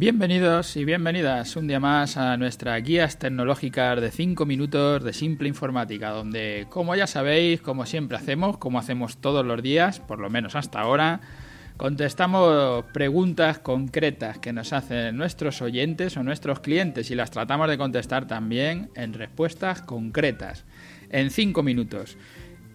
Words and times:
Bienvenidos 0.00 0.76
y 0.76 0.84
bienvenidas 0.84 1.56
un 1.56 1.66
día 1.66 1.80
más 1.80 2.16
a 2.16 2.36
nuestras 2.36 2.80
guías 2.84 3.18
tecnológicas 3.18 4.00
de 4.00 4.12
5 4.12 4.46
minutos 4.46 5.02
de 5.02 5.12
simple 5.12 5.48
informática, 5.48 6.10
donde, 6.10 6.68
como 6.70 6.94
ya 6.94 7.08
sabéis, 7.08 7.60
como 7.60 7.84
siempre 7.84 8.16
hacemos, 8.16 8.58
como 8.58 8.78
hacemos 8.78 9.16
todos 9.16 9.44
los 9.44 9.60
días, 9.60 9.98
por 9.98 10.20
lo 10.20 10.30
menos 10.30 10.54
hasta 10.54 10.78
ahora, 10.78 11.20
contestamos 11.76 12.84
preguntas 12.92 13.58
concretas 13.58 14.38
que 14.38 14.52
nos 14.52 14.72
hacen 14.72 15.16
nuestros 15.16 15.60
oyentes 15.62 16.16
o 16.16 16.22
nuestros 16.22 16.60
clientes 16.60 17.10
y 17.10 17.16
las 17.16 17.32
tratamos 17.32 17.68
de 17.68 17.76
contestar 17.76 18.28
también 18.28 18.90
en 18.94 19.14
respuestas 19.14 19.82
concretas, 19.82 20.64
en 21.10 21.28
5 21.32 21.60
minutos. 21.64 22.16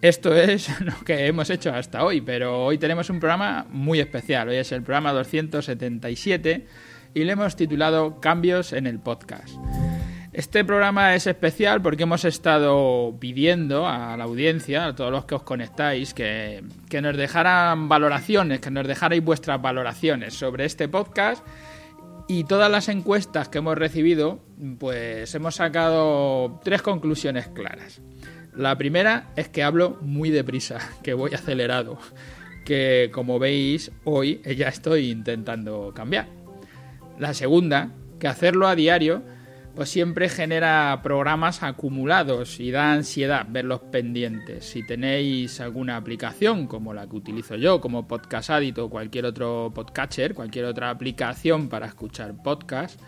Esto 0.02 0.36
es 0.36 0.78
lo 0.80 0.92
que 1.06 1.26
hemos 1.26 1.48
hecho 1.48 1.72
hasta 1.72 2.04
hoy, 2.04 2.20
pero 2.20 2.66
hoy 2.66 2.76
tenemos 2.76 3.08
un 3.08 3.18
programa 3.18 3.64
muy 3.70 3.98
especial. 3.98 4.50
Hoy 4.50 4.56
es 4.56 4.72
el 4.72 4.82
programa 4.82 5.14
277 5.14 6.66
y 7.14 7.24
le 7.24 7.32
hemos 7.32 7.56
titulado 7.56 8.20
Cambios 8.20 8.72
en 8.72 8.86
el 8.86 8.98
podcast. 8.98 9.56
Este 10.32 10.64
programa 10.64 11.14
es 11.14 11.28
especial 11.28 11.80
porque 11.80 12.02
hemos 12.02 12.24
estado 12.24 13.16
pidiendo 13.20 13.86
a 13.86 14.16
la 14.16 14.24
audiencia, 14.24 14.86
a 14.86 14.94
todos 14.96 15.12
los 15.12 15.26
que 15.26 15.36
os 15.36 15.44
conectáis, 15.44 16.12
que, 16.12 16.64
que 16.88 17.00
nos 17.00 17.16
dejaran 17.16 17.88
valoraciones, 17.88 18.58
que 18.58 18.72
nos 18.72 18.88
dejarais 18.88 19.24
vuestras 19.24 19.62
valoraciones 19.62 20.34
sobre 20.34 20.64
este 20.64 20.88
podcast 20.88 21.46
y 22.26 22.44
todas 22.44 22.68
las 22.68 22.88
encuestas 22.88 23.48
que 23.48 23.58
hemos 23.58 23.78
recibido, 23.78 24.40
pues 24.80 25.32
hemos 25.36 25.54
sacado 25.54 26.60
tres 26.64 26.82
conclusiones 26.82 27.46
claras. 27.48 28.00
La 28.56 28.76
primera 28.76 29.30
es 29.36 29.48
que 29.48 29.62
hablo 29.62 29.98
muy 30.00 30.30
deprisa, 30.30 30.78
que 31.04 31.14
voy 31.14 31.32
acelerado, 31.32 31.96
que 32.64 33.10
como 33.12 33.38
veis 33.38 33.92
hoy 34.02 34.40
ya 34.56 34.66
estoy 34.66 35.10
intentando 35.10 35.92
cambiar. 35.94 36.43
La 37.18 37.34
segunda, 37.34 37.90
que 38.18 38.28
hacerlo 38.28 38.66
a 38.66 38.74
diario 38.74 39.22
pues 39.74 39.88
siempre 39.88 40.28
genera 40.28 41.00
programas 41.02 41.62
acumulados 41.62 42.60
y 42.60 42.70
da 42.70 42.92
ansiedad 42.92 43.46
verlos 43.48 43.80
pendientes. 43.90 44.64
Si 44.64 44.86
tenéis 44.86 45.60
alguna 45.60 45.96
aplicación 45.96 46.66
como 46.68 46.94
la 46.94 47.08
que 47.08 47.16
utilizo 47.16 47.56
yo, 47.56 47.80
como 47.80 48.06
Podcast 48.06 48.50
Addict 48.50 48.78
o 48.78 48.88
cualquier 48.88 49.26
otro 49.26 49.72
podcatcher, 49.74 50.34
cualquier 50.34 50.66
otra 50.66 50.90
aplicación 50.90 51.68
para 51.68 51.86
escuchar 51.86 52.40
podcast, 52.40 53.00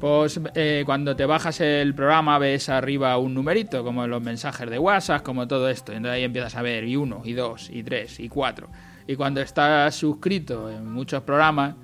pues 0.00 0.40
eh, 0.54 0.84
cuando 0.86 1.14
te 1.14 1.26
bajas 1.26 1.60
el 1.60 1.94
programa 1.94 2.38
ves 2.38 2.68
arriba 2.70 3.18
un 3.18 3.34
numerito, 3.34 3.84
como 3.84 4.06
los 4.06 4.22
mensajes 4.22 4.70
de 4.70 4.78
WhatsApp, 4.78 5.22
como 5.22 5.46
todo 5.46 5.68
esto. 5.68 5.92
Entonces 5.92 6.16
ahí 6.16 6.24
empiezas 6.24 6.54
a 6.54 6.62
ver 6.62 6.84
y 6.84 6.96
uno, 6.96 7.20
y 7.24 7.34
dos, 7.34 7.68
y 7.70 7.82
tres, 7.82 8.18
y 8.18 8.28
cuatro. 8.30 8.68
Y 9.06 9.16
cuando 9.16 9.42
estás 9.42 9.94
suscrito 9.94 10.70
en 10.70 10.90
muchos 10.90 11.22
programas, 11.22 11.74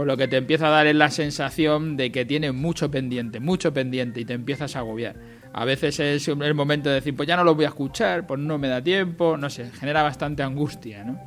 pues 0.00 0.06
lo 0.06 0.16
que 0.16 0.28
te 0.28 0.38
empieza 0.38 0.68
a 0.68 0.70
dar 0.70 0.86
es 0.86 0.96
la 0.96 1.10
sensación 1.10 1.98
de 1.98 2.10
que 2.10 2.24
tienes 2.24 2.54
mucho 2.54 2.90
pendiente, 2.90 3.38
mucho 3.38 3.74
pendiente 3.74 4.18
y 4.18 4.24
te 4.24 4.32
empiezas 4.32 4.74
a 4.74 4.78
agobiar. 4.78 5.14
A 5.52 5.66
veces 5.66 6.00
es 6.00 6.26
el 6.26 6.54
momento 6.54 6.88
de 6.88 6.94
decir, 6.94 7.14
pues 7.14 7.28
ya 7.28 7.36
no 7.36 7.44
lo 7.44 7.54
voy 7.54 7.66
a 7.66 7.68
escuchar, 7.68 8.26
pues 8.26 8.40
no 8.40 8.56
me 8.56 8.68
da 8.68 8.82
tiempo, 8.82 9.36
no 9.36 9.50
sé, 9.50 9.70
genera 9.72 10.02
bastante 10.02 10.42
angustia, 10.42 11.04
¿no? 11.04 11.20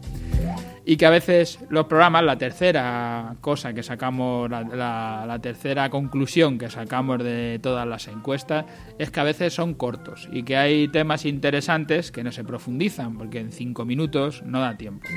Y 0.85 0.97
que 0.97 1.05
a 1.05 1.11
veces 1.11 1.59
los 1.69 1.85
programas, 1.85 2.23
la 2.23 2.35
tercera 2.39 3.35
cosa 3.41 3.75
que 3.75 3.83
sacamos, 3.83 4.49
la, 4.49 5.23
la 5.27 5.39
tercera 5.39 5.91
conclusión 5.91 6.57
que 6.57 6.71
sacamos 6.71 7.23
de 7.23 7.59
todas 7.61 7.87
las 7.87 8.07
encuestas, 8.07 8.65
es 8.97 9.11
que 9.11 9.19
a 9.19 9.23
veces 9.23 9.53
son 9.53 9.75
cortos 9.75 10.27
y 10.31 10.41
que 10.41 10.57
hay 10.57 10.87
temas 10.87 11.27
interesantes 11.27 12.11
que 12.11 12.23
no 12.23 12.31
se 12.31 12.43
profundizan, 12.43 13.19
porque 13.19 13.39
en 13.39 13.51
cinco 13.51 13.85
minutos 13.85 14.41
no 14.43 14.61
da 14.61 14.75
tiempo. 14.75 15.07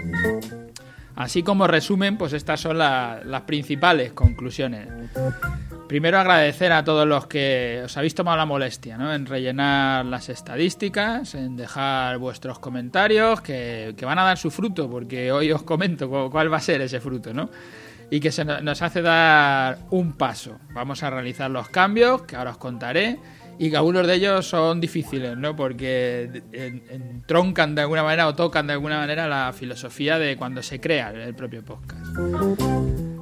Así 1.17 1.43
como 1.43 1.67
resumen, 1.67 2.19
pues 2.19 2.35
estas 2.35 2.61
son 2.61 2.77
las 2.77 3.43
principales 3.47 4.13
conclusiones. 4.13 4.87
Primero 5.89 6.19
agradecer 6.19 6.73
a 6.73 6.85
todos 6.85 7.07
los 7.07 7.27
que 7.27 7.83
os 7.85 7.97
habéis 7.97 8.15
tomado 8.15 8.37
la 8.37 8.45
molestia 8.45 8.99
¿no? 8.99 9.15
en 9.15 9.25
rellenar 9.25 10.05
las 10.05 10.29
estadísticas, 10.29 11.35
en 11.35 11.57
dejar 11.57 12.19
vuestros 12.19 12.59
comentarios, 12.59 13.41
que, 13.41 13.95
van 14.03 14.19
a 14.19 14.25
dar 14.25 14.37
su 14.37 14.51
fruto, 14.51 14.91
porque 14.91 15.33
hoy 15.33 15.53
os 15.53 15.63
comento 15.63 16.11
cuál 16.31 16.53
va 16.53 16.59
a 16.59 16.61
ser 16.61 16.83
ese 16.83 17.01
fruto, 17.01 17.33
¿no? 17.33 17.49
Y 18.11 18.21
que 18.21 18.31
se 18.31 18.45
nos 18.45 18.83
hace 18.83 19.01
dar 19.01 19.79
un 19.91 20.13
paso. 20.13 20.59
Vamos 20.73 21.03
a 21.03 21.11
realizar 21.11 21.51
los 21.51 21.69
cambios, 21.69 22.23
que 22.23 22.37
ahora 22.37 22.51
os 22.53 22.59
contaré, 22.59 23.19
y 23.59 23.71
que 23.71 23.77
algunos 23.77 24.07
de 24.07 24.15
ellos 24.15 24.47
son 24.47 24.81
difíciles, 24.81 25.37
¿no? 25.37 25.57
Porque 25.57 26.43
entroncan 26.53 27.75
de 27.75 27.83
alguna 27.83 28.03
manera 28.03 28.27
o 28.29 28.35
tocan 28.35 28.67
de 28.67 28.75
alguna 28.75 28.99
manera 28.99 29.29
la 29.29 29.53
filosofía 29.53 30.19
de 30.19 30.37
cuando 30.37 30.63
se 30.63 30.81
crea 30.81 31.11
el 31.11 31.35
propio 31.35 31.65
podcast. 31.65 32.07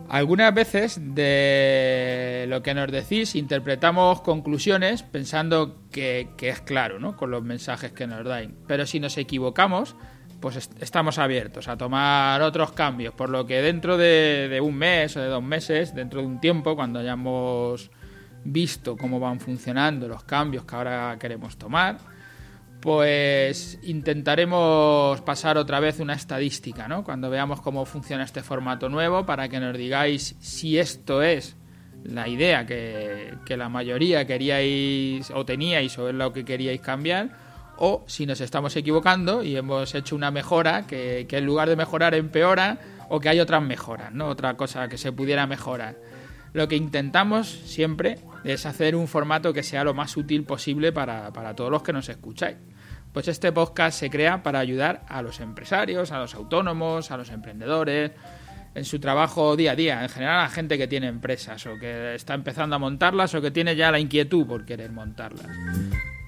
Algunas 0.08 0.54
veces 0.54 1.00
de 1.00 2.46
lo 2.48 2.62
que 2.62 2.74
nos 2.74 2.90
decís 2.90 3.34
interpretamos 3.34 4.20
conclusiones 4.20 5.02
pensando 5.02 5.80
que, 5.90 6.28
es 6.40 6.60
claro, 6.60 6.98
¿no? 6.98 7.16
Con 7.16 7.30
los 7.30 7.42
mensajes 7.42 7.92
que 7.92 8.06
nos 8.06 8.24
dais. 8.24 8.50
Pero 8.66 8.86
si 8.86 9.00
nos 9.00 9.16
equivocamos, 9.18 9.96
pues 10.40 10.70
estamos 10.80 11.18
abiertos 11.18 11.68
a 11.68 11.76
tomar 11.76 12.42
otros 12.42 12.72
cambios. 12.72 13.14
Por 13.14 13.30
lo 13.30 13.46
que 13.46 13.62
dentro 13.62 13.96
de, 13.96 14.48
de 14.48 14.60
un 14.60 14.76
mes 14.76 15.16
o 15.16 15.20
de 15.20 15.28
dos 15.28 15.42
meses, 15.42 15.94
dentro 15.94 16.20
de 16.20 16.26
un 16.26 16.40
tiempo, 16.40 16.76
cuando 16.76 17.00
hayamos 17.00 17.90
visto 18.44 18.96
cómo 18.96 19.18
van 19.18 19.40
funcionando 19.40 20.06
los 20.06 20.24
cambios 20.24 20.64
que 20.64 20.76
ahora 20.76 21.16
queremos 21.18 21.56
tomar, 21.56 21.98
pues 22.84 23.78
intentaremos 23.84 25.22
pasar 25.22 25.56
otra 25.56 25.80
vez 25.80 26.00
una 26.00 26.12
estadística, 26.12 26.86
¿no? 26.86 27.02
Cuando 27.02 27.30
veamos 27.30 27.62
cómo 27.62 27.86
funciona 27.86 28.24
este 28.24 28.42
formato 28.42 28.90
nuevo, 28.90 29.24
para 29.24 29.48
que 29.48 29.58
nos 29.58 29.76
digáis 29.76 30.36
si 30.40 30.78
esto 30.78 31.22
es 31.22 31.56
la 32.04 32.28
idea 32.28 32.66
que, 32.66 33.38
la 33.48 33.70
mayoría 33.70 34.26
queríais 34.26 35.30
o 35.30 35.46
teníais 35.46 35.98
o 35.98 36.10
es 36.10 36.14
lo 36.14 36.34
que 36.34 36.44
queríais 36.44 36.82
cambiar, 36.82 37.30
o 37.78 38.04
si 38.06 38.26
nos 38.26 38.42
estamos 38.42 38.76
equivocando 38.76 39.42
y 39.42 39.56
hemos 39.56 39.94
hecho 39.94 40.14
una 40.14 40.30
mejora 40.30 40.86
que, 40.86 41.24
que 41.26 41.38
en 41.38 41.46
lugar 41.46 41.70
de 41.70 41.76
mejorar 41.76 42.14
empeora 42.14 42.78
o 43.08 43.18
que 43.18 43.30
hay 43.30 43.40
otras 43.40 43.62
mejoras, 43.62 44.12
¿no? 44.12 44.28
Otra 44.28 44.58
cosa 44.58 44.88
que 44.88 44.98
se 44.98 45.10
pudiera 45.10 45.46
mejorar. 45.46 45.96
Lo 46.52 46.68
que 46.68 46.76
intentamos 46.76 47.48
siempre 47.48 48.18
es 48.44 48.66
hacer 48.66 48.94
un 48.94 49.08
formato 49.08 49.52
que 49.52 49.62
sea 49.62 49.84
lo 49.84 49.94
más 49.94 50.16
útil 50.16 50.44
posible 50.44 50.92
para, 50.92 51.32
todos 51.54 51.70
los 51.70 51.82
que 51.82 51.92
nos 51.92 52.08
escucháis. 52.08 52.56
Pues 53.12 53.28
este 53.28 53.52
podcast 53.52 53.98
se 53.98 54.10
crea 54.10 54.42
para 54.42 54.58
ayudar 54.58 55.04
a 55.08 55.22
los 55.22 55.40
empresarios, 55.40 56.12
a 56.12 56.18
los 56.18 56.34
autónomos, 56.34 57.10
a 57.10 57.16
los 57.16 57.30
emprendedores, 57.30 58.10
en 58.74 58.84
su 58.84 58.98
trabajo 58.98 59.56
día 59.56 59.72
a 59.72 59.76
día, 59.76 60.02
en 60.02 60.08
general 60.08 60.40
a 60.40 60.42
la 60.42 60.48
gente 60.48 60.76
que 60.76 60.88
tiene 60.88 61.06
empresas 61.06 61.64
o 61.66 61.78
que 61.78 62.16
está 62.16 62.34
empezando 62.34 62.76
a 62.76 62.78
montarlas 62.78 63.34
o 63.34 63.40
que 63.40 63.52
tiene 63.52 63.76
ya 63.76 63.90
la 63.90 64.00
inquietud 64.00 64.46
por 64.46 64.64
querer 64.64 64.90
montarlas. 64.90 65.46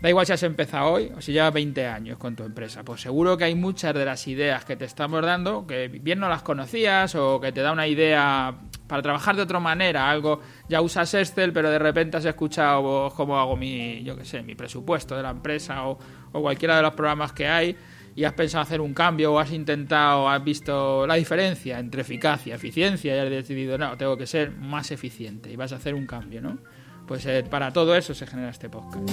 Da 0.01 0.09
igual 0.09 0.27
si 0.27 0.33
has 0.33 0.43
empezado 0.45 0.93
hoy 0.93 1.11
o 1.17 1.21
si 1.21 1.33
llevas 1.33 1.53
20 1.53 1.87
años 1.87 2.19
con 2.19 2.37
tu 2.37 2.45
empresa, 2.45 2.85
pues 2.85 3.01
seguro 3.01 3.37
que 3.37 3.45
hay 3.45 3.57
muchas 3.57 3.95
de 3.95 4.05
las 4.05 4.29
ideas 4.29 4.65
que 4.65 4.77
te 4.77 4.85
estamos 4.85 5.23
dando 5.23 5.67
que 5.67 5.89
bien 5.89 6.21
no 6.21 6.29
las 6.29 6.43
conocías 6.43 7.15
o 7.17 7.41
que 7.41 7.51
te 7.51 7.63
da 7.63 7.73
una 7.73 7.89
idea 7.89 8.55
para 8.87 9.03
trabajar 9.03 9.37
de 9.37 9.43
otra 9.43 9.61
manera, 9.61 10.09
algo, 10.09 10.41
ya 10.69 10.81
usas 10.81 11.13
Excel, 11.15 11.53
pero 11.53 11.71
de 11.71 11.79
repente 11.79 12.17
has 12.17 12.25
escuchado 12.25 13.13
cómo 13.15 13.39
hago 13.39 13.57
mi, 13.57 14.03
yo 14.05 14.17
qué 14.17 14.25
sé, 14.25 14.43
mi 14.43 14.55
presupuesto 14.55 15.17
de 15.17 15.23
la 15.23 15.31
empresa 15.31 15.87
o, 15.87 15.99
cualquiera 16.33 16.77
de 16.77 16.83
los 16.83 16.95
programas 16.95 17.33
que 17.33 17.49
hay 17.49 17.77
y 18.15 18.25
has 18.25 18.35
pensado 18.35 18.63
hacer 18.63 18.81
un 18.81 18.93
cambio 18.93 19.33
o 19.33 19.39
has 19.39 19.53
intentado, 19.53 20.29
has 20.29 20.45
visto 20.45 21.07
la 21.07 21.15
diferencia 21.15 21.79
entre 21.79 22.03
eficacia, 22.03 22.55
eficiencia 22.55 23.17
y 23.17 23.19
has 23.19 23.31
decidido, 23.31 23.79
no, 23.79 23.97
tengo 23.97 24.17
que 24.17 24.27
ser 24.27 24.53
más 24.53 24.91
eficiente 24.91 25.51
y 25.51 25.57
vas 25.57 25.73
a 25.73 25.77
hacer 25.77 25.95
un 25.95 26.07
cambio, 26.07 26.43
¿no? 26.43 26.59
Pues 27.07 27.25
eh, 27.27 27.45
para 27.49 27.73
todo 27.73 27.95
eso 27.95 28.15
se 28.15 28.27
genera 28.27 28.51
este 28.51 28.69
podcast. 28.69 29.09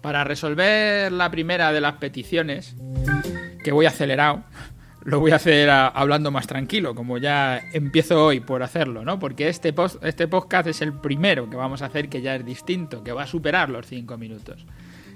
Para 0.00 0.22
resolver 0.22 1.10
la 1.10 1.30
primera 1.30 1.72
de 1.72 1.80
las 1.80 1.94
peticiones, 1.94 2.76
que 3.64 3.72
voy 3.72 3.86
acelerado, 3.86 4.44
lo 5.04 5.20
voy 5.20 5.32
a 5.32 5.36
hacer 5.36 5.68
hablando 5.68 6.30
más 6.30 6.46
tranquilo, 6.46 6.94
como 6.94 7.18
ya 7.18 7.60
empiezo 7.72 8.24
hoy 8.24 8.40
por 8.40 8.62
hacerlo, 8.62 9.04
¿no? 9.04 9.18
Porque 9.18 9.48
este, 9.48 9.74
este 10.02 10.28
podcast 10.28 10.66
es 10.68 10.80
el 10.80 10.94
primero 10.94 11.50
que 11.50 11.56
vamos 11.56 11.82
a 11.82 11.86
hacer 11.86 12.08
que 12.08 12.22
ya 12.22 12.34
es 12.36 12.44
distinto, 12.44 13.04
que 13.04 13.12
va 13.12 13.24
a 13.24 13.26
superar 13.26 13.68
los 13.68 13.86
cinco 13.86 14.16
minutos. 14.16 14.64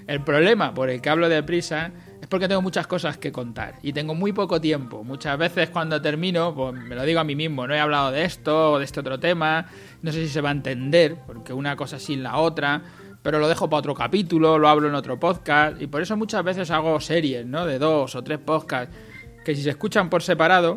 El 0.07 0.23
problema 0.23 0.73
por 0.73 0.91
el 0.91 1.01
que 1.01 1.11
hablo 1.11 1.29
de 1.29 1.43
prisa 1.43 1.93
es 2.21 2.27
porque 2.29 2.49
tengo 2.49 2.63
muchas 2.63 2.87
cosas 2.87 3.17
que 3.19 3.33
contar 3.33 3.75
y 3.83 3.93
tengo 3.93 4.15
muy 4.15 4.33
poco 4.33 4.61
tiempo. 4.61 5.05
Muchas 5.05 5.39
veces 5.39 5.71
cuando 5.71 6.01
termino, 6.01 6.55
pues 6.55 6.75
me 6.75 6.95
lo 6.95 7.05
digo 7.05 7.21
a 7.21 7.25
mí 7.25 7.35
mismo, 7.35 7.67
no 7.67 7.75
he 7.75 7.81
hablado 7.81 8.11
de 8.11 8.25
esto 8.25 8.73
o 8.73 8.79
de 8.79 8.85
este 8.85 9.01
otro 9.01 9.19
tema, 9.19 9.67
no 10.03 10.13
sé 10.13 10.23
si 10.23 10.29
se 10.29 10.41
va 10.41 10.51
a 10.51 10.53
entender, 10.53 11.17
porque 11.27 11.53
una 11.53 11.77
cosa 11.77 11.99
sin 11.99 12.23
la 12.23 12.39
otra, 12.39 12.83
pero 13.23 13.39
lo 13.39 13.49
dejo 13.49 13.69
para 13.69 13.81
otro 13.81 13.95
capítulo, 13.95 14.59
lo 14.59 14.69
hablo 14.69 14.89
en 14.89 14.95
otro 14.95 15.19
podcast 15.19 15.81
y 15.81 15.87
por 15.87 16.01
eso 16.03 16.17
muchas 16.17 16.43
veces 16.43 16.71
hago 16.71 17.01
series, 17.01 17.47
¿no? 17.47 17.67
De 17.67 17.79
dos 17.79 18.15
o 18.15 18.23
tres 18.23 18.39
podcasts 18.39 18.95
que 19.49 19.57
si 19.57 19.63
se 19.63 19.71
escuchan 19.71 20.11
por 20.11 20.23
separado, 20.23 20.77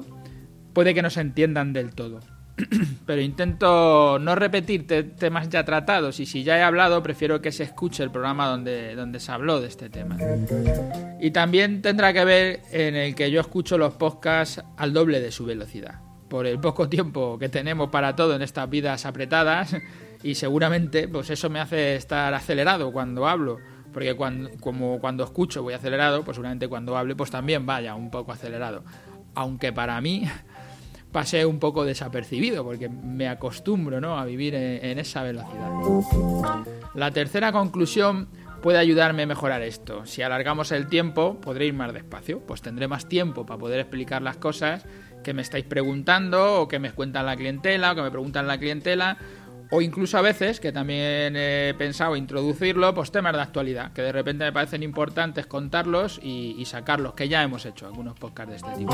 puede 0.72 0.94
que 0.94 1.02
no 1.02 1.10
se 1.10 1.20
entiendan 1.20 1.74
del 1.74 1.94
todo. 1.94 2.22
Pero 3.06 3.20
intento 3.20 4.18
no 4.18 4.34
repetir 4.34 4.88
temas 5.18 5.50
ya 5.50 5.66
tratados 5.66 6.22
y 6.22 6.26
si 6.26 6.46
ya 6.46 6.58
he 6.58 6.62
hablado, 6.62 7.04
prefiero 7.04 7.42
que 7.42 7.52
se 7.52 7.64
escuche 7.64 8.02
el 8.02 8.12
programa 8.12 8.48
donde, 8.48 8.96
donde 8.96 9.20
se 9.20 9.30
habló 9.30 9.60
de 9.60 9.68
este 9.68 9.90
tema. 9.90 10.16
Y 11.20 11.32
también 11.32 11.82
tendrá 11.82 12.14
que 12.14 12.24
ver 12.24 12.62
en 12.72 12.96
el 12.96 13.14
que 13.14 13.30
yo 13.30 13.42
escucho 13.42 13.78
los 13.78 13.96
podcasts 13.96 14.64
al 14.78 14.94
doble 14.94 15.20
de 15.20 15.34
su 15.34 15.44
velocidad. 15.44 16.00
por 16.30 16.48
el 16.48 16.58
poco 16.58 16.88
tiempo 16.88 17.38
que 17.38 17.50
tenemos 17.50 17.90
para 17.90 18.16
todo 18.16 18.38
en 18.38 18.42
estas 18.42 18.70
vidas 18.70 19.06
apretadas 19.06 19.76
y 20.24 20.36
seguramente 20.36 21.10
pues 21.10 21.30
eso 21.30 21.50
me 21.50 21.60
hace 21.60 21.98
estar 21.98 22.34
acelerado 22.34 22.94
cuando 22.94 23.28
hablo 23.28 23.58
porque 23.94 24.16
cuando, 24.16 24.50
como 24.60 25.00
cuando 25.00 25.24
escucho 25.24 25.64
voy 25.64 25.74
acelerado, 25.74 26.24
pues 26.24 26.36
seguramente 26.36 26.68
cuando 26.68 26.98
hable 26.98 27.16
pues 27.16 27.32
también 27.32 27.66
vaya 27.66 27.96
un 27.96 28.10
poco 28.10 28.32
acelerado. 28.32 28.84
Aunque 29.36 29.74
para 29.74 30.00
mí 30.02 30.24
pase 31.12 31.46
un 31.46 31.60
poco 31.60 31.86
desapercibido, 31.86 32.64
porque 32.64 32.90
me 32.90 33.28
acostumbro 33.28 34.00
¿no? 34.00 34.18
a 34.18 34.26
vivir 34.26 34.56
en, 34.56 34.98
esa 34.98 35.24
velocidad. 35.24 35.72
La 36.94 37.12
tercera 37.12 37.52
conclusión 37.52 38.30
puede 38.62 38.78
ayudarme 38.78 39.24
a 39.24 39.28
mejorar 39.28 39.62
esto. 39.62 40.06
Si 40.06 40.22
alargamos 40.22 40.72
el 40.72 40.88
tiempo, 40.88 41.40
podré 41.42 41.66
ir 41.66 41.74
más 41.74 41.94
despacio, 41.94 42.40
pues 42.40 42.62
tendré 42.62 42.88
más 42.88 43.08
tiempo 43.08 43.46
para 43.46 43.60
poder 43.60 43.80
explicar 43.80 44.22
las 44.22 44.38
cosas 44.38 44.86
que 45.24 45.34
me 45.34 45.42
estáis 45.42 45.66
preguntando 45.66 46.62
o 46.62 46.68
que 46.68 46.80
me 46.80 46.92
cuentan 46.92 47.26
la 47.26 47.36
clientela 47.36 47.92
o 47.92 47.96
que 47.96 48.02
me 48.02 48.12
preguntan 48.12 48.48
la 48.48 48.58
clientela 48.58 49.18
o 49.74 49.82
incluso 49.82 50.18
a 50.18 50.22
veces, 50.22 50.60
que 50.60 50.74
también 50.74 51.34
he 51.38 51.74
pensado 51.78 52.18
introducirlo, 52.18 52.94
pues 52.94 53.10
temas 53.10 53.34
de 53.34 53.42
actualidad, 53.42 53.94
que 53.94 54.02
de 54.02 54.12
repente 54.12 54.44
me 54.44 54.52
parecen 54.52 54.84
importantes 54.84 55.48
contarlos 55.48 56.20
y, 56.22 56.64
sacarlos, 56.66 57.14
que 57.14 57.30
ya 57.30 57.42
hemos 57.42 57.66
hecho 57.66 57.88
algunos 57.88 58.20
podcasts 58.20 58.52
de 58.52 58.58
este 58.58 58.80
tipo. 58.80 58.94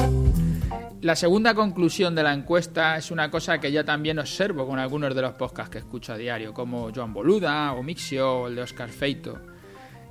La 1.01 1.15
segunda 1.15 1.55
conclusión 1.55 2.13
de 2.13 2.21
la 2.21 2.31
encuesta 2.31 2.95
es 2.95 3.09
una 3.09 3.31
cosa 3.31 3.59
que 3.59 3.71
yo 3.71 3.83
también 3.83 4.19
observo 4.19 4.67
con 4.67 4.77
algunos 4.77 5.15
de 5.15 5.21
los 5.23 5.33
podcasts 5.33 5.71
que 5.71 5.79
escucho 5.79 6.13
a 6.13 6.17
diario, 6.17 6.53
como 6.53 6.91
Joan 6.93 7.11
Boluda 7.11 7.73
o 7.73 7.81
Mixio 7.81 8.41
o 8.41 8.47
el 8.47 8.55
de 8.55 8.61
Oscar 8.61 8.89
Feito. 8.89 9.41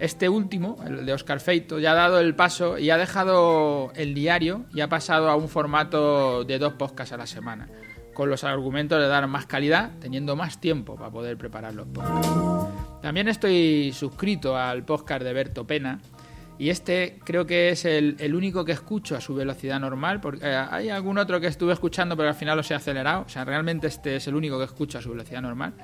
Este 0.00 0.28
último, 0.28 0.78
el 0.84 1.06
de 1.06 1.12
Oscar 1.12 1.38
Feito, 1.38 1.78
ya 1.78 1.92
ha 1.92 1.94
dado 1.94 2.18
el 2.18 2.34
paso 2.34 2.76
y 2.76 2.90
ha 2.90 2.96
dejado 2.96 3.92
el 3.94 4.14
diario 4.14 4.66
y 4.74 4.80
ha 4.80 4.88
pasado 4.88 5.30
a 5.30 5.36
un 5.36 5.48
formato 5.48 6.42
de 6.42 6.58
dos 6.58 6.72
podcasts 6.72 7.12
a 7.12 7.16
la 7.16 7.26
semana 7.26 7.68
con 8.16 8.30
los 8.30 8.44
argumentos 8.44 8.98
de 8.98 9.08
dar 9.08 9.26
más 9.26 9.44
calidad, 9.44 9.90
teniendo 10.00 10.36
más 10.36 10.58
tiempo 10.58 10.96
para 10.96 11.10
poder 11.10 11.36
preparar 11.36 11.74
los 11.74 11.86
podcasts. 11.86 12.32
También 13.02 13.28
estoy 13.28 13.92
suscrito 13.92 14.56
al 14.56 14.86
podcast 14.86 15.22
de 15.22 15.34
Berto 15.34 15.66
Pena, 15.66 16.00
y 16.58 16.70
este 16.70 17.18
creo 17.22 17.44
que 17.44 17.68
es 17.68 17.84
el, 17.84 18.34
único 18.34 18.64
que 18.64 18.72
escucho 18.72 19.16
a 19.16 19.20
su 19.20 19.34
velocidad 19.34 19.78
normal, 19.78 20.22
porque 20.22 20.46
eh, 20.46 20.56
hay 20.56 20.88
algún 20.88 21.18
otro 21.18 21.40
que 21.40 21.46
estuve 21.46 21.74
escuchando 21.74 22.16
pero 22.16 22.30
al 22.30 22.34
final 22.34 22.56
los 22.56 22.70
he 22.70 22.74
acelerado, 22.74 23.24
o 23.26 23.28
sea, 23.28 23.44
realmente 23.44 23.86
este 23.86 24.16
es 24.16 24.26
el 24.26 24.34
único 24.34 24.56
que 24.56 24.64
escucho 24.64 24.96
a 24.96 25.02
su 25.02 25.10
velocidad 25.10 25.42
normal. 25.42 25.74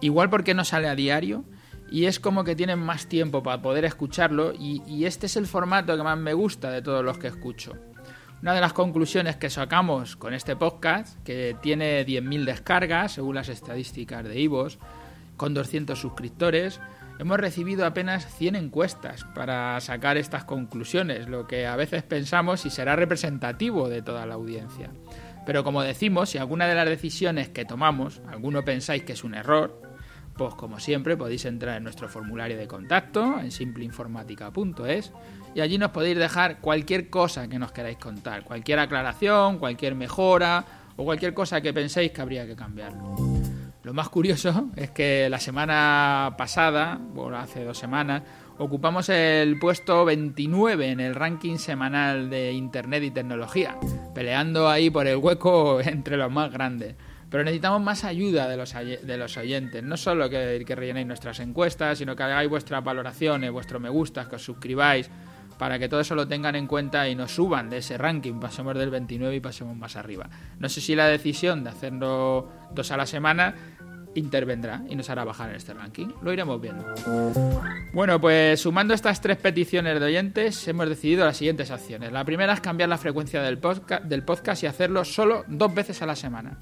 Igual 0.00 0.30
porque 0.30 0.54
no 0.54 0.64
sale 0.64 0.86
a 0.86 0.94
diario 0.94 1.44
y 1.90 2.04
es 2.04 2.20
como 2.20 2.44
que 2.44 2.54
tienen 2.54 2.78
más 2.78 3.08
tiempo 3.08 3.42
para 3.42 3.60
poder 3.60 3.84
escucharlo 3.84 4.52
y 4.56 5.06
este 5.06 5.26
es 5.26 5.36
el 5.36 5.48
formato 5.48 5.96
que 5.96 6.04
más 6.04 6.18
me 6.18 6.34
gusta 6.34 6.70
de 6.70 6.82
todos 6.82 7.04
los 7.04 7.18
que 7.18 7.26
escucho. 7.26 7.74
Una 8.44 8.52
de 8.52 8.60
las 8.60 8.74
conclusiones 8.74 9.36
que 9.36 9.48
sacamos 9.48 10.16
con 10.16 10.34
este 10.34 10.54
podcast, 10.54 11.18
que 11.24 11.56
tiene 11.62 12.04
10.000 12.04 12.44
descargas 12.44 13.12
según 13.12 13.36
las 13.36 13.48
estadísticas 13.48 14.22
de 14.22 14.38
Ivos, 14.38 14.78
con 15.38 15.54
200 15.54 15.98
suscriptores, 15.98 16.78
hemos 17.18 17.40
recibido 17.40 17.86
apenas 17.86 18.26
100 18.36 18.56
encuestas 18.56 19.24
para 19.34 19.80
sacar 19.80 20.18
estas 20.18 20.44
conclusiones, 20.44 21.26
lo 21.26 21.46
que 21.46 21.66
a 21.66 21.74
veces 21.76 22.02
pensamos 22.02 22.60
si 22.60 22.68
será 22.68 22.96
representativo 22.96 23.88
de 23.88 24.02
toda 24.02 24.26
la 24.26 24.34
audiencia. 24.34 24.90
Pero 25.46 25.64
como 25.64 25.82
decimos, 25.82 26.28
si 26.28 26.36
alguna 26.36 26.66
de 26.66 26.74
las 26.74 26.86
decisiones 26.86 27.48
que 27.48 27.64
tomamos, 27.64 28.20
alguno 28.28 28.62
pensáis 28.62 29.04
que 29.04 29.14
es 29.14 29.24
un 29.24 29.36
error, 29.36 29.80
pues 30.36 30.54
como 30.54 30.80
siempre 30.80 31.16
podéis 31.16 31.44
entrar 31.44 31.76
en 31.76 31.84
nuestro 31.84 32.08
formulario 32.08 32.56
de 32.56 32.66
contacto 32.66 33.38
en 33.38 33.50
simpleinformática.es 33.50 35.12
y 35.54 35.60
allí 35.60 35.78
nos 35.78 35.90
podéis 35.90 36.18
dejar 36.18 36.60
cualquier 36.60 37.08
cosa 37.10 37.48
que 37.48 37.58
nos 37.58 37.72
queráis 37.72 37.98
contar, 37.98 38.44
cualquier 38.44 38.80
aclaración, 38.80 39.58
cualquier 39.58 39.94
mejora 39.94 40.64
o 40.96 41.04
cualquier 41.04 41.34
cosa 41.34 41.60
que 41.60 41.72
penséis 41.72 42.12
que 42.12 42.20
habría 42.20 42.46
que 42.46 42.56
cambiarlo. 42.56 43.16
Lo 43.84 43.92
más 43.92 44.08
curioso 44.08 44.70
es 44.76 44.90
que 44.90 45.28
la 45.28 45.38
semana 45.38 46.34
pasada, 46.38 46.98
bueno, 46.98 47.36
hace 47.36 47.64
dos 47.64 47.76
semanas, 47.76 48.22
ocupamos 48.56 49.10
el 49.10 49.58
puesto 49.58 50.06
29 50.06 50.90
en 50.90 51.00
el 51.00 51.14
ranking 51.14 51.58
semanal 51.58 52.30
de 52.30 52.52
Internet 52.52 53.02
y 53.02 53.10
tecnología, 53.10 53.76
peleando 54.14 54.70
ahí 54.70 54.88
por 54.88 55.06
el 55.06 55.18
hueco 55.18 55.80
entre 55.84 56.16
los 56.16 56.32
más 56.32 56.50
grandes. 56.50 56.94
Pero 57.30 57.44
necesitamos 57.44 57.82
más 57.82 58.04
ayuda 58.04 58.48
de 58.48 58.56
los, 58.56 58.72
de 58.72 59.16
los 59.16 59.36
oyentes, 59.36 59.82
no 59.82 59.96
solo 59.96 60.30
que, 60.30 60.62
que 60.66 60.74
rellenéis 60.74 61.06
nuestras 61.06 61.40
encuestas, 61.40 61.98
sino 61.98 62.14
que 62.14 62.22
hagáis 62.22 62.48
vuestras 62.48 62.82
valoraciones, 62.84 63.50
vuestros 63.50 63.80
me 63.80 63.88
gustas, 63.88 64.28
que 64.28 64.36
os 64.36 64.44
suscribáis, 64.44 65.10
para 65.58 65.78
que 65.78 65.88
todo 65.88 66.00
eso 66.00 66.14
lo 66.14 66.26
tengan 66.26 66.56
en 66.56 66.66
cuenta 66.66 67.08
y 67.08 67.14
nos 67.14 67.32
suban 67.32 67.70
de 67.70 67.78
ese 67.78 67.96
ranking, 67.96 68.40
pasemos 68.40 68.76
del 68.76 68.90
29 68.90 69.36
y 69.36 69.40
pasemos 69.40 69.76
más 69.76 69.96
arriba. 69.96 70.28
No 70.58 70.68
sé 70.68 70.80
si 70.80 70.94
la 70.94 71.06
decisión 71.06 71.64
de 71.64 71.70
hacerlo 71.70 72.48
dos 72.72 72.90
a 72.90 72.96
la 72.96 73.06
semana 73.06 73.54
intervendrá 74.14 74.82
y 74.88 74.96
nos 74.96 75.10
hará 75.10 75.24
bajar 75.24 75.50
en 75.50 75.56
este 75.56 75.74
ranking. 75.74 76.08
Lo 76.22 76.32
iremos 76.32 76.60
viendo. 76.60 76.84
Bueno, 77.92 78.20
pues 78.20 78.60
sumando 78.60 78.94
estas 78.94 79.20
tres 79.20 79.36
peticiones 79.36 79.98
de 79.98 80.06
oyentes, 80.06 80.66
hemos 80.68 80.88
decidido 80.88 81.24
las 81.24 81.36
siguientes 81.36 81.70
acciones. 81.70 82.12
La 82.12 82.24
primera 82.24 82.52
es 82.52 82.60
cambiar 82.60 82.88
la 82.88 82.98
frecuencia 82.98 83.42
del 83.42 83.60
del 84.04 84.22
podcast 84.22 84.62
y 84.62 84.66
hacerlo 84.66 85.04
solo 85.04 85.44
dos 85.48 85.74
veces 85.74 86.00
a 86.02 86.06
la 86.06 86.16
semana. 86.16 86.58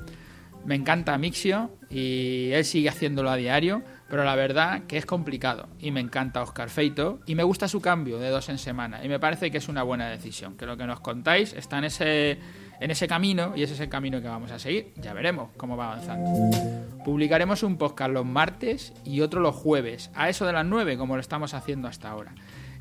Me 0.65 0.77
encanta 0.77 1.19
Mixio 1.19 1.71
y 1.91 2.51
él 2.53 2.65
sigue 2.65 2.89
haciéndolo 2.89 3.31
a 3.31 3.37
diario, 3.37 3.83
pero 4.09 4.25
la 4.25 4.37
verdad 4.37 4.85
que 4.87 4.97
es 4.97 5.07
complicado 5.07 5.69
y 5.81 5.91
me 5.91 6.01
encanta 6.01 6.41
Oscar 6.41 6.71
Feito 6.71 7.21
y 7.27 7.35
me 7.35 7.43
gusta 7.43 7.67
su 7.67 7.81
cambio 7.81 8.19
de 8.19 8.29
dos 8.29 8.49
en 8.49 8.59
semana 8.59 9.05
y 9.05 9.09
me 9.09 9.19
parece 9.19 9.51
que 9.51 9.59
es 9.59 9.69
una 9.69 9.83
buena 9.83 10.09
decisión, 10.09 10.57
que 10.57 10.67
lo 10.67 10.77
que 10.77 10.87
nos 10.87 11.01
contáis 11.01 11.53
está 11.53 11.79
en 11.79 11.85
ese, 11.85 12.39
en 12.81 12.91
ese 12.91 13.09
camino 13.09 13.55
y 13.57 13.65
ese 13.65 13.75
es 13.75 13.81
el 13.81 13.89
camino 13.89 14.23
que 14.23 14.29
vamos 14.29 14.53
a 14.53 14.59
seguir, 14.61 14.93
ya 14.97 15.13
veremos 15.13 15.51
cómo 15.57 15.77
va 15.77 15.93
avanzando. 15.93 16.31
Publicaremos 17.05 17.65
un 17.65 17.77
podcast 17.77 18.13
los 18.13 18.25
martes 18.25 18.93
y 19.05 19.21
otro 19.21 19.41
los 19.41 19.57
jueves, 19.57 20.11
a 20.15 20.29
eso 20.29 20.47
de 20.47 20.53
las 20.53 20.65
9 20.65 20.97
como 20.97 21.17
lo 21.17 21.21
estamos 21.21 21.55
haciendo 21.55 21.89
hasta 21.89 22.09
ahora. 22.09 22.35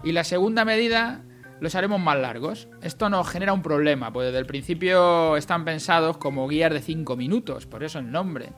Y 0.04 0.12
la 0.12 0.24
segunda 0.24 0.66
medida 0.66 1.22
los 1.61 1.75
haremos 1.75 2.01
más 2.01 2.19
largos. 2.19 2.67
Esto 2.81 3.09
nos 3.09 3.29
genera 3.29 3.53
un 3.53 3.61
problema, 3.61 4.11
pues 4.11 4.27
desde 4.27 4.39
el 4.39 4.45
principio 4.45 5.37
están 5.37 5.63
pensados 5.63 6.17
como 6.17 6.49
guías 6.49 6.73
de 6.73 6.81
5 6.81 7.15
minutos, 7.15 7.65
por 7.65 7.85
eso 7.85 7.99
el 7.99 8.11
nombre 8.11 8.49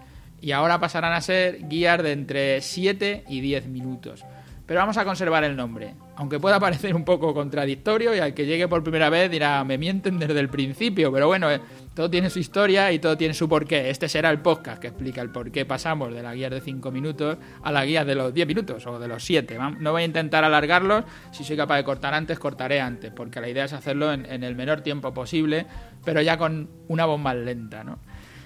y 0.43 0.51
ahora 0.51 0.77
pasarán 0.77 1.13
a 1.13 1.21
ser 1.21 1.69
guías 1.69 2.03
de 2.03 2.11
entre 2.11 2.59
7 2.59 3.23
y 3.29 3.39
10 3.39 3.67
minutos. 3.67 4.25
Pero 4.65 4.79
vamos 4.79 4.95
a 4.95 5.03
conservar 5.03 5.43
el 5.43 5.57
nombre, 5.57 5.93
aunque 6.15 6.39
pueda 6.39 6.57
parecer 6.57 6.95
un 6.95 7.03
poco 7.03 7.33
contradictorio 7.33 8.15
y 8.15 8.19
al 8.19 8.33
que 8.33 8.45
llegue 8.45 8.69
por 8.69 8.81
primera 8.81 9.09
vez 9.09 9.29
dirá, 9.29 9.61
me 9.65 9.77
mienten 9.77 10.17
desde 10.17 10.39
el 10.39 10.47
principio, 10.47 11.11
pero 11.11 11.27
bueno, 11.27 11.51
eh, 11.51 11.59
todo 11.93 12.09
tiene 12.09 12.29
su 12.29 12.39
historia 12.39 12.89
y 12.93 12.99
todo 12.99 13.17
tiene 13.17 13.33
su 13.33 13.49
porqué. 13.49 13.89
Este 13.89 14.07
será 14.07 14.29
el 14.29 14.39
podcast 14.39 14.79
que 14.79 14.87
explica 14.87 15.21
el 15.21 15.31
por 15.31 15.51
qué 15.51 15.65
pasamos 15.65 16.13
de 16.13 16.23
la 16.23 16.33
guía 16.33 16.49
de 16.49 16.61
5 16.61 16.91
minutos 16.91 17.37
a 17.61 17.71
la 17.73 17.83
guía 17.83 18.05
de 18.05 18.15
los 18.15 18.33
10 18.33 18.47
minutos 18.47 18.87
o 18.87 18.99
de 18.99 19.07
los 19.09 19.21
7. 19.25 19.57
No 19.79 19.91
voy 19.91 20.03
a 20.03 20.05
intentar 20.05 20.45
alargarlos, 20.45 21.03
si 21.31 21.43
soy 21.43 21.57
capaz 21.57 21.75
de 21.75 21.83
cortar 21.83 22.13
antes, 22.13 22.39
cortaré 22.39 22.79
antes, 22.79 23.11
porque 23.11 23.41
la 23.41 23.49
idea 23.49 23.65
es 23.65 23.73
hacerlo 23.73 24.13
en, 24.13 24.25
en 24.25 24.45
el 24.45 24.55
menor 24.55 24.79
tiempo 24.79 25.13
posible, 25.13 25.65
pero 26.05 26.21
ya 26.21 26.37
con 26.37 26.69
una 26.87 27.05
voz 27.05 27.19
más 27.19 27.35
lenta, 27.35 27.83
¿no? 27.83 27.99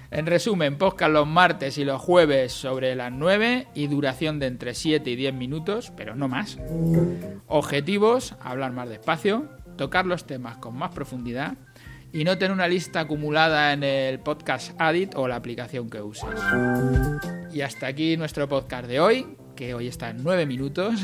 En 0.09 0.25
resumen, 0.25 0.77
podcast 0.77 1.11
los 1.11 1.27
martes 1.27 1.77
y 1.77 1.83
los 1.83 2.01
jueves 2.01 2.53
sobre 2.53 2.95
las 2.95 3.11
9 3.11 3.67
y 3.73 3.87
duración 3.87 4.39
de 4.39 4.47
entre 4.47 4.73
7 4.73 5.09
y 5.09 5.15
10 5.17 5.33
minutos, 5.33 5.91
pero 5.97 6.15
no 6.15 6.29
más. 6.29 6.57
Objetivos, 7.47 8.35
hablar 8.39 8.71
más 8.71 8.87
despacio, 8.87 9.49
tocar 9.77 10.05
los 10.05 10.25
temas 10.25 10.57
con 10.57 10.77
más 10.77 10.91
profundidad 10.91 11.57
y 12.13 12.23
no 12.23 12.37
tener 12.37 12.53
una 12.53 12.69
lista 12.69 13.01
acumulada 13.01 13.73
en 13.73 13.83
el 13.83 14.19
podcast 14.19 14.79
Adit 14.79 15.13
o 15.15 15.27
la 15.27 15.35
aplicación 15.35 15.89
que 15.89 16.01
uses. 16.01 16.29
Y 17.51 17.59
hasta 17.59 17.87
aquí 17.87 18.15
nuestro 18.15 18.47
podcast 18.47 18.87
de 18.87 19.01
hoy, 19.01 19.27
que 19.57 19.73
hoy 19.73 19.87
está 19.87 20.09
en 20.09 20.23
9 20.23 20.45
minutos 20.45 21.01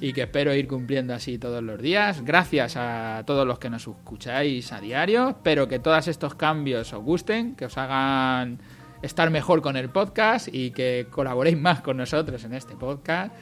y 0.00 0.12
que 0.12 0.22
espero 0.22 0.54
ir 0.54 0.68
cumpliendo 0.68 1.14
así 1.14 1.38
todos 1.38 1.62
los 1.62 1.80
días. 1.80 2.22
Gracias 2.24 2.76
a 2.76 3.22
todos 3.26 3.46
los 3.46 3.58
que 3.58 3.70
nos 3.70 3.86
escucháis 3.86 4.72
a 4.72 4.80
diario. 4.80 5.30
Espero 5.30 5.68
que 5.68 5.78
todos 5.78 6.08
estos 6.08 6.34
cambios 6.34 6.92
os 6.92 7.02
gusten, 7.02 7.54
que 7.54 7.66
os 7.66 7.76
hagan 7.76 8.60
estar 9.02 9.30
mejor 9.30 9.62
con 9.62 9.76
el 9.76 9.90
podcast 9.90 10.48
y 10.52 10.70
que 10.70 11.06
colaboréis 11.10 11.58
más 11.58 11.80
con 11.80 11.96
nosotros 11.96 12.44
en 12.44 12.54
este 12.54 12.76
podcast. 12.76 13.34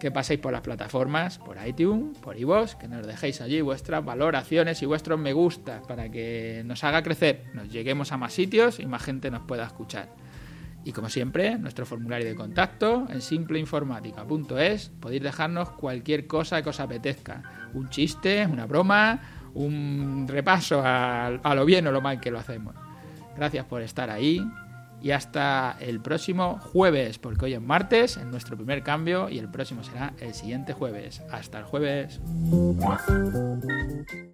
Que 0.00 0.12
paséis 0.12 0.38
por 0.38 0.52
las 0.52 0.60
plataformas, 0.60 1.38
por 1.38 1.56
iTunes, 1.66 2.16
por 2.18 2.38
iVoox, 2.38 2.76
que 2.76 2.86
nos 2.86 3.04
dejéis 3.04 3.40
allí 3.40 3.60
vuestras 3.60 4.04
valoraciones 4.04 4.80
y 4.80 4.86
vuestros 4.86 5.18
me 5.18 5.32
gusta 5.32 5.82
para 5.88 6.08
que 6.08 6.62
nos 6.64 6.84
haga 6.84 7.02
crecer, 7.02 7.46
nos 7.52 7.68
lleguemos 7.68 8.12
a 8.12 8.16
más 8.16 8.32
sitios 8.32 8.78
y 8.78 8.86
más 8.86 9.02
gente 9.02 9.28
nos 9.32 9.42
pueda 9.42 9.64
escuchar. 9.64 10.08
Y 10.84 10.92
como 10.92 11.08
siempre, 11.08 11.58
nuestro 11.58 11.84
formulario 11.84 12.26
de 12.28 12.34
contacto 12.34 13.06
en 13.10 13.20
simpleinformática.es 13.20 14.90
podéis 15.00 15.22
dejarnos 15.22 15.70
cualquier 15.70 16.26
cosa 16.26 16.62
que 16.62 16.70
os 16.70 16.80
apetezca. 16.80 17.42
Un 17.74 17.90
chiste, 17.90 18.46
una 18.46 18.66
broma, 18.66 19.20
un 19.54 20.26
repaso 20.28 20.80
a, 20.82 21.26
a 21.26 21.54
lo 21.54 21.64
bien 21.64 21.86
o 21.86 21.92
lo 21.92 22.00
mal 22.00 22.20
que 22.20 22.30
lo 22.30 22.38
hacemos. 22.38 22.74
Gracias 23.36 23.66
por 23.66 23.82
estar 23.82 24.08
ahí 24.08 24.42
y 25.00 25.12
hasta 25.12 25.76
el 25.80 26.00
próximo 26.00 26.58
jueves, 26.58 27.18
porque 27.18 27.46
hoy 27.46 27.54
es 27.54 27.60
martes, 27.60 28.16
en 28.16 28.30
nuestro 28.30 28.56
primer 28.56 28.82
cambio, 28.82 29.28
y 29.28 29.38
el 29.38 29.48
próximo 29.48 29.84
será 29.84 30.12
el 30.20 30.34
siguiente 30.34 30.72
jueves. 30.72 31.22
Hasta 31.30 31.58
el 31.58 31.64
jueves. 31.64 32.20